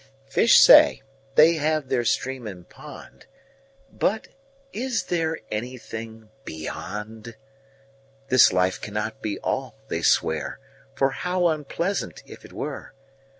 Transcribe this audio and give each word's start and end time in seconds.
5Fish 0.31 0.55
say, 0.57 1.03
they 1.35 1.57
have 1.57 1.87
their 1.87 2.03
Stream 2.03 2.47
and 2.47 2.67
Pond;6But 2.67 4.29
is 4.73 5.03
there 5.09 5.37
anything 5.51 6.31
Beyond?7This 6.43 8.51
life 8.51 8.81
cannot 8.81 9.21
be 9.21 9.37
All, 9.41 9.75
they 9.89 10.01
swear,8For 10.01 11.13
how 11.13 11.49
unpleasant, 11.49 12.23
if 12.25 12.43
it 12.43 12.51
were! 12.51 12.93